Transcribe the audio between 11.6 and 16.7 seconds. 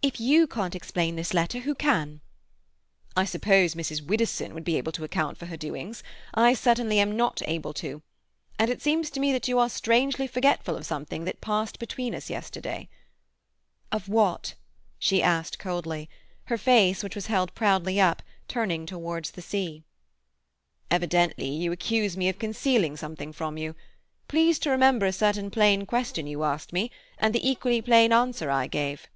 between us yesterday." "Of what?" she asked coldly, her